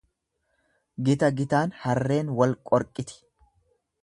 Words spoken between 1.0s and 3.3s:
Gita gitaan harreen wal qorqiti.